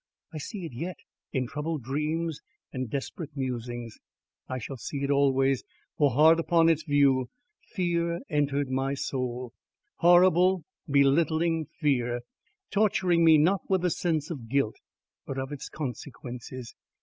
[0.33, 0.97] I see it yet
[1.31, 2.41] in troubled dreams
[2.73, 3.99] and desperate musings.
[4.49, 5.63] I shall see it always;
[5.95, 7.29] for hard upon its view,
[7.75, 9.53] fear entered my soul,
[9.97, 12.21] horrible, belittling fear,
[12.71, 14.77] torturing me not with a sense of guilt
[15.27, 16.73] but of its consequences.